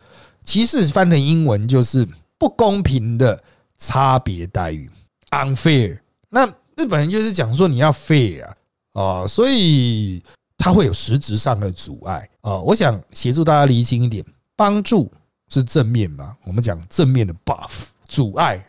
[0.43, 3.43] 歧视翻成英文就是不公平的
[3.78, 4.89] 差别待遇
[5.32, 6.00] （unfair）。
[6.30, 6.47] 那
[6.78, 8.56] 日本人就是讲说你要 fair 啊，
[8.93, 10.24] 啊，所以。
[10.63, 12.60] 它会有实质上的阻碍啊！
[12.60, 14.24] 我想协助大家厘清一点，
[14.56, 15.12] 帮助
[15.50, 16.38] 是正面嘛？
[16.43, 17.67] 我们讲正面的 buff，
[18.08, 18.63] 阻碍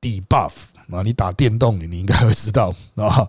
[0.00, 0.52] debuff
[0.92, 1.02] 啊！
[1.02, 3.28] 你打电动，你你应该会知道 啊。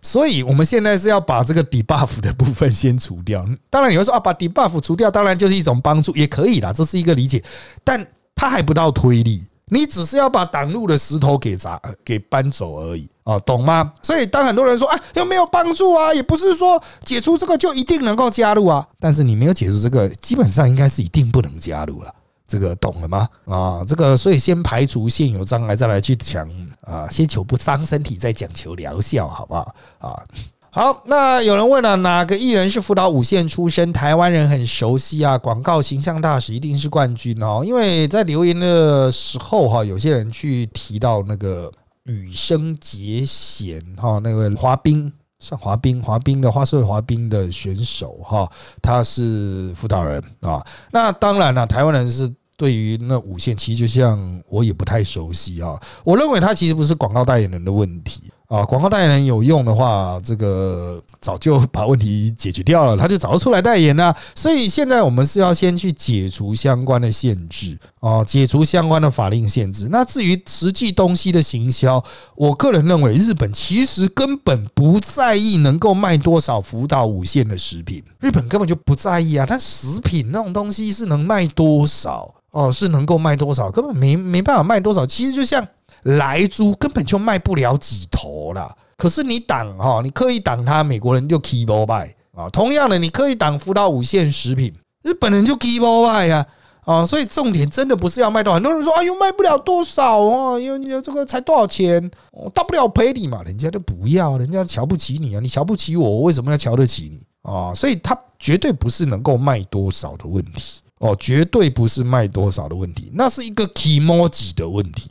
[0.00, 3.46] 所以我们现在是要把这个 debuff 的部分先除掉。
[3.68, 7.44] 当然你会说啊，把 debuff 除掉，当然就是一种帮助，也可以啦，这是一个理解，
[7.84, 9.46] 但它还不到推力。
[9.66, 13.92] 你只是要把挡路的石头给砸、给搬走而已啊，懂吗？
[14.02, 16.14] 所以当很多人说啊，又没有帮助啊？
[16.14, 18.86] 也不是说解除这个就一定能够加入啊。
[19.00, 22.14] 但是你没有解除这个，基本上应该是一定不能加入了。
[22.46, 23.26] 这个懂了吗？
[23.46, 26.46] 啊，这个所以先排除现有障碍，再来去讲
[26.82, 29.74] 啊，先求不伤身体，再讲求疗效，好不好？
[29.98, 30.22] 啊。
[30.70, 33.92] 好，那有人问了，哪个艺人是辅导五线出身？
[33.92, 37.62] 台湾人很熟悉啊，广告形象大使一定是冠军哦。
[37.64, 41.72] 因为在留言的时候哈，有些人去提到那个
[42.04, 48.50] 羽生结弦哈，那个滑冰算滑冰滑冰的花式滑冰的选手哈，
[48.82, 50.64] 他是辅导人啊。
[50.90, 55.80] 那当然了，台湾人是对于那五线，其实就像我也不太熟悉啊。
[56.04, 58.30] 我认为他其实不是广告代言人的问题。
[58.46, 64.14] 啊，广告代言人有用的话，这个早就把问题解决掉了，他就早就出来代言了。
[64.34, 69.88] 所以现在我们是要先去解除相关的限制啊，解除相关的法令限制。
[69.90, 72.04] 那至于实际东西的行销，
[72.36, 79.46] 我个人认为日本其实根本不在意能够卖多少福岛五线的食品，日本根本就不在意啊。
[79.48, 85.06] 但食品那种东西是能卖多少哦，是能够卖多少，根本没没办法卖多少。
[85.06, 85.66] 其实就像。
[86.04, 92.48] 来猪根本就卖不了几头了，可是你挡哈，你刻意挡它，美国人就 keep buy 啊。
[92.50, 96.46] 同样的，你刻意挡福岛五线食品，日本人就 keep buy 啊
[96.84, 97.06] 啊。
[97.06, 107.72] 所以重点真的不是要卖多少，很多人说哎呦卖不了多少哦，因为这个才多少钱，我大不了赔你嘛，人家都不要，人家瞧不起你啊，你瞧不起我，我为什么要瞧得起你啊？
[107.74, 115.10] 所以他绝对不是能够卖多少的问题哦，绝对不是卖多少的问题，那是一个 emoji 的问题。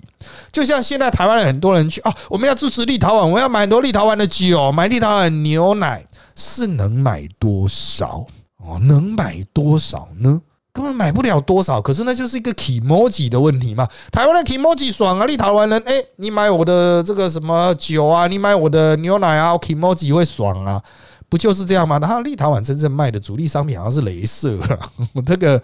[0.52, 6.04] 就像现在台湾的很多人去啊，我们要支持立陶宛，我要买很多立陶宛的酒，买立陶宛牛奶，
[6.36, 8.26] 是能买多少
[8.58, 8.80] 哦？
[8.80, 10.42] 能买多少呢？
[10.72, 11.80] 根本买不了多少。
[11.80, 13.88] 可是那就是一个 emoji 的问题嘛。
[14.12, 20.82] 台湾的 emoji 爽啊，立陶宛人哎，你买我的这个什么酒啊，你买我的牛奶啊，emoji 会爽啊。
[21.34, 21.98] 不就是这样吗？
[21.98, 24.80] 然后立陶宛真正卖的主力商品好像是镭射了，
[25.26, 25.60] 那个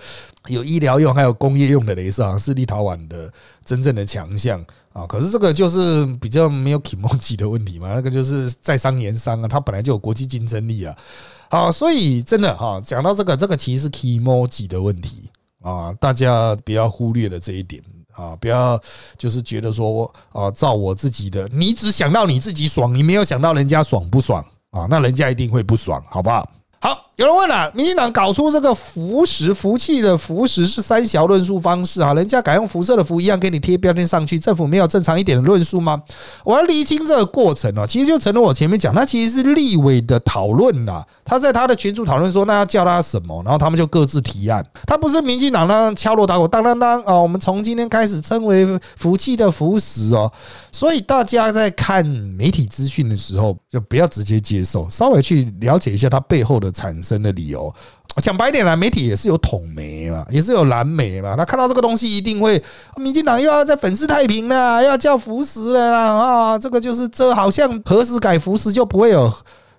[0.47, 3.31] 有医疗用还有工业用的镭射，好像是立陶宛的
[3.63, 4.59] 真正的强项
[4.93, 5.05] 啊。
[5.05, 10.97] 可是这个就是比较没有 emoji 的问题嘛，那个就是在商言商啊，它本来就有国际竞争力啊。
[11.51, 15.29] 好，所以真的哈，讲到这个，这个其实是 emoji 的问题
[15.61, 17.79] 啊，大家不要忽略了这一点
[18.13, 18.81] 啊，不要
[19.19, 24.43] 就是觉得说啊，照我自己的，你只想到你自己爽，你没有想到人家爽不爽。
[24.71, 26.47] 啊，那人家一定会不爽，好不好？
[26.81, 36.01] 好，有人问了，民进党搞出这个福食福气的福食是三小论述方式啊，人家改用辐射的福一样给你贴标签上去，政府没有正常一点的论述吗？
[36.45, 50.31] 我要厘清这个过程哦，其实就成了我前面讲，那其实是立委的讨论啦，他在他的群组讨论说，那要叫他什么，然后他们就各自提案，他不是民进党那样敲锣打鼓当当当哦，我们从今天开始称为福气的福食哦，
[50.71, 57.08] 所以大家在看媒体资讯的时候，就不要直接接受，稍微去了解一下它背后的产生。
[57.09, 57.73] 真的理由，
[58.17, 61.35] 讲白点啦，媒体也是有统媒嘛，也是有蓝媒嘛。
[61.35, 62.61] 他看到这个东西，一定会，
[62.97, 66.59] 民进党又要在粉饰太平了，要叫福石了啦啊！
[66.59, 69.33] 这个就是这好像何时改福石就不会有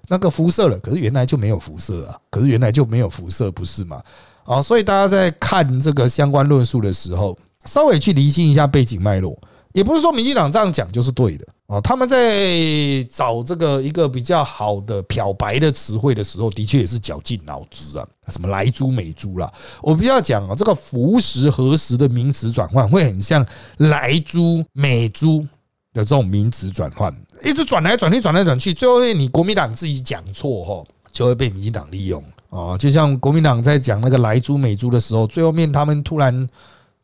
[0.08, 4.02] 那个辐射了，可是原来就没有辐射啊，可是原来就没有辐射，不是吗？
[4.44, 9.38] 啊，所以大家在看这个相关论述的时候，稍微去厘清一下背景脉络。
[9.72, 19.48] 也不是说民进党这样讲就是对的啊，他们在找这个一个比较好的漂白的词汇的时候，的确也是绞尽脑汁啊，什么来猪美猪啦，
[19.80, 25.46] 我不要讲啊，这个服食何时的名词转换会很像来猪美猪
[25.92, 36.48] 的这种名词转换，一直转来转去，转来转去，最后你国民党自己讲错哈，就会被民进党利用啊，就像国民党在讲那个来猪美猪的时候，最后面他们突然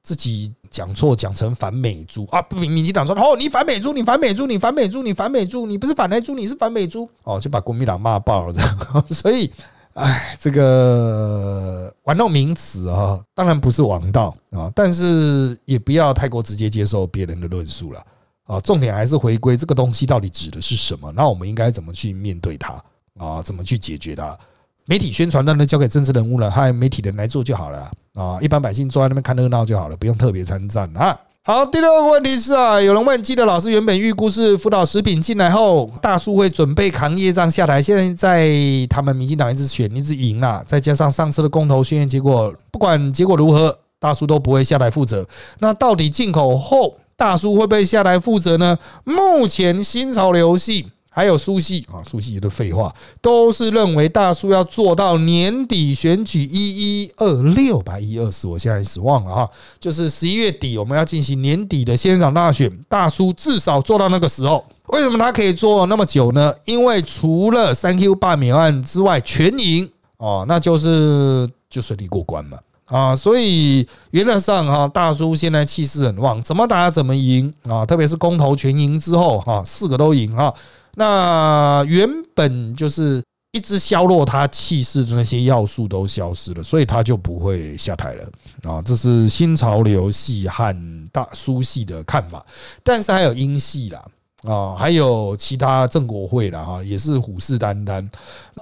[0.03, 0.53] 自己。
[0.77, 2.43] 讲错讲成反美猪啊！
[2.43, 8.79] 不，民进党说哦，你反美猪，你反美猪，你反美猪，你反美猪，你不是反来猪，你是反美猪哦，就把国民党骂爆了这样。
[9.09, 9.51] 所以，
[9.95, 18.05] 哎，这个玩弄名词啊，当然不是王道啊，但是也不要太过直接接受别人的论述了
[18.45, 18.61] 啊。
[18.61, 22.75] 重点还是回归这个东西到底指的是什么，那我们应该怎么去面对它
[23.17, 23.41] 啊？
[23.43, 24.39] 怎么去解决它？
[24.85, 27.91] 媒体宣传当然交给政治人物了，还有媒体人来做就好了！
[28.17, 31.17] 啊一般百姓坐在那边看热闹就好了，不用特别参战啊。
[31.43, 45.25] 好，第六个问题是啊，有人问，记得老师原本预估是辅导食品进来后，大叔会准备扛业障下台，现在在他们民进党一直选一直赢啊，再加上上次的公投宣言结果，不管结果如何，大叔都不会下来负责。
[45.61, 48.77] 那到底进口后大叔会不会下来负责呢？
[49.05, 50.87] 目前新潮流系。
[51.17, 59.51] 还有苏系啊，苏系的废话都是认为大叔要做到年底选举一一二六吧，一二四，我现在失忘了哈，
[59.81, 64.63] 就是十一月底我们要进行年底的先长大选，大叔至少做到那个时候。
[64.89, 66.53] 为什么他可以做那么久呢？
[66.67, 80.53] 因为除了三 Q 罢免案之外全赢哦，那就是就顺利过关嘛啊，所以原则上哈，大叔现在气势很旺，怎么打怎么赢啊，特别是公投全赢之后哈，四个都赢哈。
[80.99, 88.25] 那原本就是一直消落他气势的那些要素都消失了，所以他就不会下台了
[88.65, 88.83] 啊！
[88.83, 92.45] 这是新潮流系和大苏系的看法，
[92.83, 94.03] 但是还有英系啦
[94.43, 98.07] 啊，还有其他正国会啦哈，也是虎视眈眈。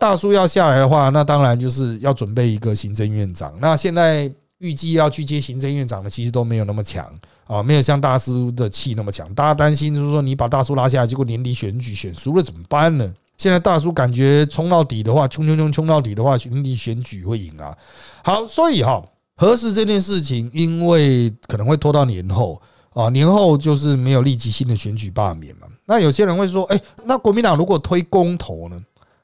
[0.00, 3.54] 大叔要下来的话，那当然就是要准备一个行政院长。
[3.60, 7.12] 那现在预计要去接行政院长的，其实都没有那么强。
[7.46, 9.32] 啊，没有像大叔的气那么强。
[9.34, 13.12] 大家担心就是说，你把大叔拉下来，结果年底选举选输了怎么办呢？
[13.36, 17.76] 现在大叔感觉冲到底的话，冲冲冲冲到底的话，年底选举会赢啊。
[18.22, 19.04] 好，所以哈，
[19.36, 25.66] 核实这件事情，因为可能会拖到年后啊，年后就是没有立即性的选举罢免嘛。
[25.84, 28.80] 那有些人会说，哎，那国民党如果推公投呢？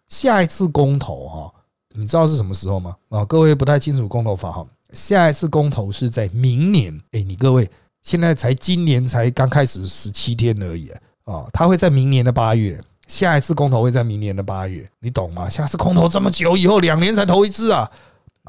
[0.08, 1.52] 下一次公投哈，
[1.94, 2.96] 你知道是什么时候吗？
[3.10, 7.00] 啊，各位不太清楚公投法哈，下一次公投是在明年。
[7.12, 7.70] 哎，你各位。
[8.02, 10.90] 现在才今年才刚开始十七天而已
[11.24, 11.46] 啊！
[11.52, 15.48] 他会在明年的八月，下一次公投会在明年的八月，你懂吗？
[15.48, 17.90] 下次公投这么久以后，两年才投一次啊！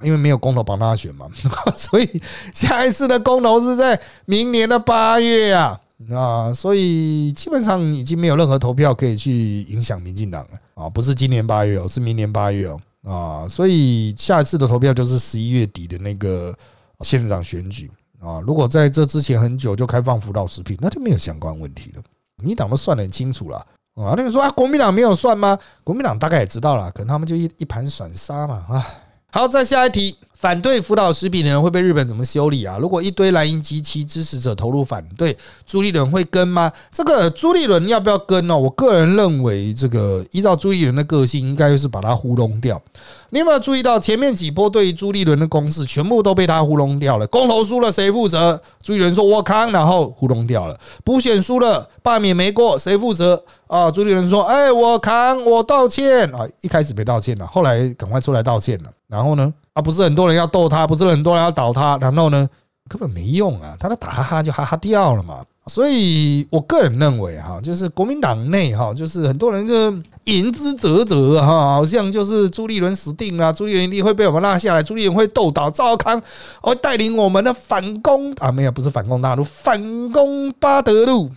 [0.02, 1.28] 因为没有公投帮他选嘛，
[1.76, 2.22] 所以
[2.54, 5.80] 下一次的公投是在明年的八月啊！
[6.12, 10.90] 啊，所以基本上已经没有任何投票可以去影响民进党了啊！
[10.90, 13.48] 不是今年八月哦，是明年八月哦啊！
[13.48, 16.56] 所以下一次的投票就是十一月底的那个
[17.02, 17.92] 县长选举。
[18.22, 22.04] 啊，如果在这之前很久就开放辅导食品，那就没有相关问题了。
[22.44, 23.58] 民党都算得很清楚了
[23.96, 24.14] 啊。
[24.16, 25.58] 那个说啊，国民党没有算吗？
[25.84, 28.88] 国民党大概也知道了，可能他们就一一盘散沙嘛啊。
[29.32, 30.18] 好，再下一题。
[30.42, 32.76] 反对福岛食品的人会被日本怎么修理啊？
[32.80, 36.72] 如果一堆蓝营及其支持者投入反对，朱立伦会跟吗？
[36.92, 38.58] 这个朱立伦要不要跟呢？
[38.58, 42.82] 我个人认为，这个依照朱立伦的个性，应该是把他糊弄掉。
[43.30, 47.28] 你有没有注意到前面几波对于朱立伦的攻势，全部都被他糊弄掉了？
[47.28, 48.60] 公投输了谁负责？
[48.82, 50.76] 朱立伦说我扛，然后糊弄掉了。
[51.04, 53.44] 补选输了，罢免没过，谁负责？
[53.68, 56.48] 啊，朱立伦说，哎，我扛，我道歉啊。
[56.62, 58.90] 一开始没道歉了，后来赶快出来道歉了。
[59.12, 59.54] 然后呢？
[59.74, 62.50] 啊，不是很多人要斗他，不是很多人要倒他，然后呢，
[62.88, 65.44] 根本没用啊，他的打哈哈就哈哈掉了嘛。
[65.68, 69.92] 所以我个人认为哈，就是国民党内哈，就是很多人就
[70.24, 76.22] 言之啧啧哈，好像就是朱立伦死定了，朱立伦一定会被我们拉下来，朱立伦会斗倒赵康，
[76.62, 81.30] 会带领我们的反攻啊，没有，不是反攻大陆，反攻巴德路，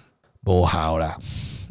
[0.43, 1.17] 不好了。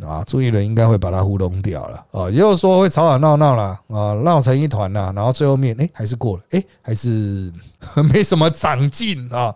[0.05, 7.51] 啊，朱一伦应该会把他糊弄掉了啊，也有说会吵吵闹闹了啊，闹成一团啦，然后最后面哎还是过了，哎还是
[8.11, 9.53] 没什么长进啊。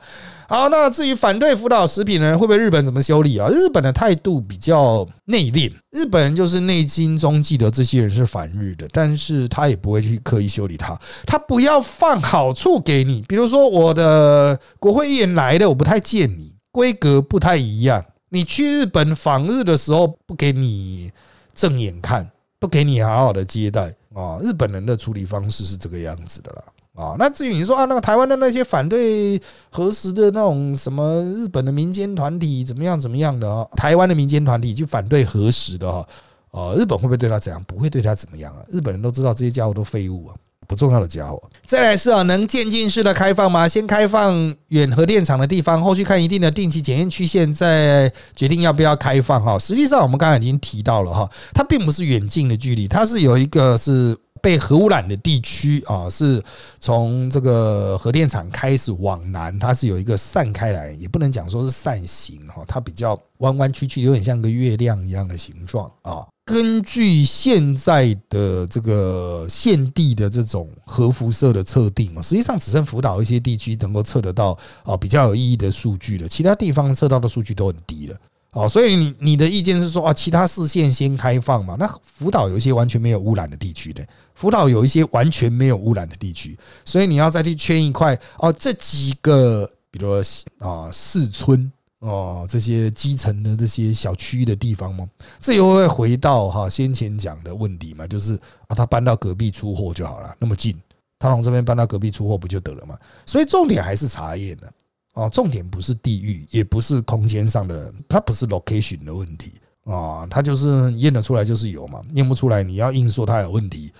[0.49, 3.49] 好，那至于反对福岛食品的人，会不会日本怎么修理啊？
[3.49, 18.05] 日本的态度比较内敛，日本人就是内心中记得这些人是反日的，但是他也不会去刻意修理他，他不要放好处给你，比如说我的国会议员来的，我不太见你，规格不太一样。
[18.29, 21.11] 你去日本访日的时候，不给你
[21.55, 24.37] 正眼看，不给你好好的接待啊！
[24.41, 26.63] 日本人的处理方式是这个样子的啦
[27.03, 27.15] 啊！
[27.17, 33.65] 那至于你说啊，那个台湾的那些反对核实的那种什么日本的民间团体怎么样怎么样的啊？
[33.77, 36.07] 台湾的民间团体去反对核实的哈，
[36.51, 37.63] 呃，日本会不会对他怎样？
[37.63, 38.65] 不会对他怎么样啊？
[38.69, 40.35] 日本人都知道这些家伙都废物啊！
[40.67, 43.67] 不重要的家伙，再来是啊，能渐进式的开放吗？
[43.67, 49.57] 先开放远核电厂的地方，后续看一定的定期检验曲线，再决定要不要开放哈。
[49.57, 56.43] 实际上，我们刚才已经提到了哈，它并不是远近的距离，它是有一个是被核污染的地区啊，是
[56.81, 66.27] 从这个核电厂开始往南，它是有一个散开来，也不能讲说是扇形哈，它比较弯弯曲曲，有点像个月亮一样的形状啊。
[66.47, 78.15] 根据现在的这个现地的这种核辐射的测定啊，实际上只剩福岛一些地区能够测得到啊比较有意义的数据了，其他地方测到的数据都很低了
[78.53, 78.65] 哦。
[78.65, 81.75] 所以你你的意见是说啊，其他四线先开放嘛？
[81.77, 91.69] 那福岛有一些完全没有污染的地区的，福岛有一些完全没有污染的地区，所以你要再去圈一块哦，这几个，比如说啊，四村。
[91.99, 95.07] 哦，这些基层的这些小区的地方吗？
[95.39, 98.35] 这又会回到哈先前讲的问题嘛，就是
[98.67, 100.79] 啊，他搬到隔壁出货就好了，那么近，
[101.17, 102.95] 他从这边搬到隔壁出货不就得了吗？
[103.25, 104.71] 所以重点还是查验的
[105.13, 109.53] 哦，重点不是地域，也不是空间上的，它不是 location 的问题
[109.85, 113.91] 啊，它就是验得出来就是有嘛，验不出来你要硬说它有问题，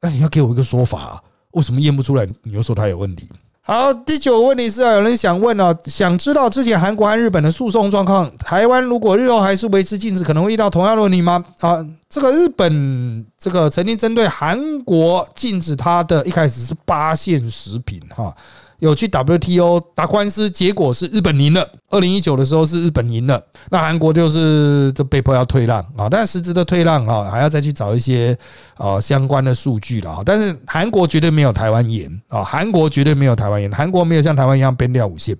[0.00, 3.28] 那你要给我一个说法，为什么验不出来你又说它有问题？
[3.66, 11.42] 好，第九个问题是啊，有人想问哦，想知道之前韩国和日本的诉讼状况，台湾如果日后还是维持禁止，可能会遇到同样的问题吗？
[11.60, 18.36] 啊，这个日本这个曾经针对韩国禁止它的一开始是八线食品哈。
[18.78, 21.68] 有去 WTO 打官司，结果是日本赢了。
[21.90, 26.08] 二零一九的时候是日本赢了，那韩国就是这被迫要退让啊。
[26.10, 28.36] 但实质的退让啊，还要再去找一些
[28.76, 30.22] 啊相关的数据了啊。
[30.26, 35.36] 但是韩国绝对没有台湾严啊，韩国绝对没有台湾严，韩国没有像台湾一样边掉五线。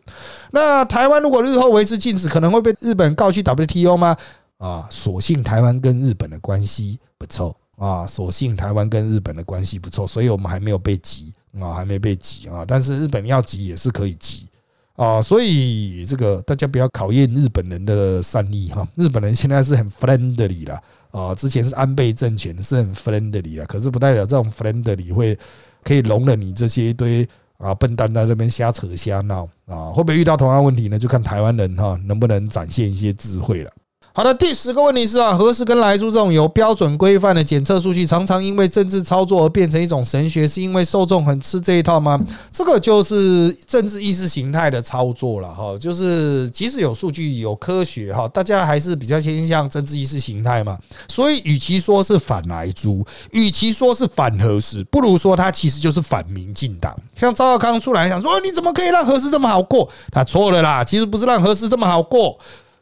[0.53, 4.16] 那台湾如果日后维持禁止，可能会被日本告去 WTO 吗？
[4.59, 11.32] 啊，所幸台湾跟日本的关系不错啊，所幸台湾跟日本的关系不错，所以我们还没有被挤。
[11.61, 14.46] 啊，还没被挤啊，但是日本要挤也是可以挤
[14.96, 18.86] 啊，所以这个大家不要考验日本人的善意哈。
[18.94, 20.80] 日本人现在是很 friendly 了
[21.11, 25.38] 啊，之前是安倍政权是很 friendly 啊，可是不代表这种 friendly 会
[25.82, 27.28] 可以容忍你这些一堆
[27.59, 30.98] 啊笨蛋在那边瞎扯瞎闹啊，会不会遇到同样问题呢？
[30.98, 33.70] 就看台湾人哈能不能展现一些智慧了。
[34.17, 42.25] 好的，第十个问题是啊，何时跟来猪这种有标准规范的检测数据，常常因为政治操作而变成一种神学，是因为受众很吃这一套吗？
[42.53, 50.79] 这个就是政治意识形态的操作了哈，就是即使有数据有科学哈，大家还是比较倾向政治意识形态嘛。
[51.09, 56.97] 所以，与其说是反来猪，与其说是反何时，不如说他其实就是反民进党。
[57.17, 59.89] 像赵少康出来想说，你怎么可以让何时这么好过？
[60.12, 62.39] 他错了啦，其实不是让何时这么好过。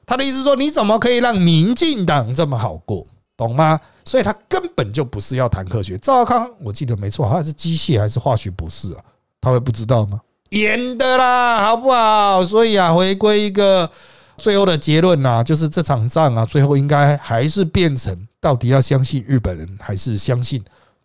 [0.07, 3.81] 他的意思说，你怎么可以让民进党这么好过，懂吗？
[4.05, 5.97] 所以他根本就不是要谈科学。
[5.99, 9.01] 赵康，我记得没错，好像是机械还是化学博士啊？
[9.41, 10.21] 他会不知道吗？
[10.51, 12.45] 演的啦，好不好？
[12.45, 13.89] 所以啊，回归一个
[14.37, 20.63] 最后的结论呐，就是这场仗啊，最后应该还是变成到底要相信日本人，还是相信？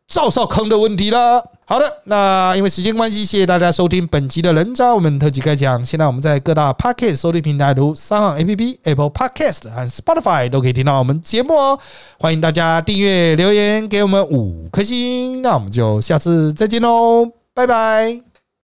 [0.08, 1.44] 赵少康的问题了。
[1.66, 5.84] 好的，那因为时间关系，谢谢大家收听本集的人渣我们特辑开讲。
[5.84, 11.78] 现在我们在各大 Podcast 收听平台，如三行 APP、Apple Podcast 和 Spotify 都可以听到我们节目哦。
[12.20, 15.42] 欢迎大家订阅、留言给我们五颗星。
[15.42, 18.27] 那我们就下次再见喽，拜拜。